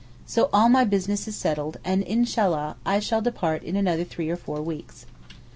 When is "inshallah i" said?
2.01-2.99